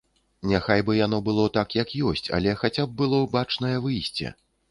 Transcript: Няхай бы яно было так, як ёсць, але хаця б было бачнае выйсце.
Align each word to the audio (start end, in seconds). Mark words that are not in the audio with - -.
Няхай 0.51 0.81
бы 0.87 0.95
яно 0.99 1.19
было 1.27 1.43
так, 1.57 1.75
як 1.83 1.93
ёсць, 2.11 2.25
але 2.39 2.57
хаця 2.63 2.85
б 2.87 2.91
было 3.01 3.19
бачнае 3.35 3.77
выйсце. 3.87 4.35